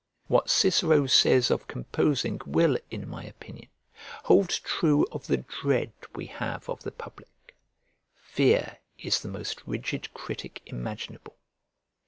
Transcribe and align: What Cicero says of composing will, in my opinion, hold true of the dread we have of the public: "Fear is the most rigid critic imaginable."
What 0.25 0.49
Cicero 0.49 1.05
says 1.05 1.51
of 1.51 1.67
composing 1.67 2.41
will, 2.43 2.75
in 2.89 3.07
my 3.07 3.23
opinion, 3.23 3.69
hold 4.23 4.49
true 4.49 5.05
of 5.11 5.27
the 5.27 5.37
dread 5.61 5.91
we 6.15 6.25
have 6.25 6.67
of 6.67 6.81
the 6.81 6.89
public: 6.89 7.55
"Fear 8.15 8.79
is 8.97 9.19
the 9.19 9.27
most 9.29 9.61
rigid 9.67 10.11
critic 10.15 10.63
imaginable." 10.65 11.35